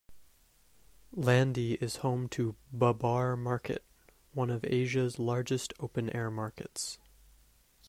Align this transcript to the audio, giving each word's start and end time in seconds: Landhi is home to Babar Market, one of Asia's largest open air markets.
Landhi 1.15 1.79
is 1.79 1.97
home 1.97 2.27
to 2.29 2.55
Babar 2.73 3.37
Market, 3.37 3.83
one 4.33 4.49
of 4.49 4.65
Asia's 4.65 5.19
largest 5.19 5.75
open 5.79 6.09
air 6.09 6.31
markets. 6.31 6.97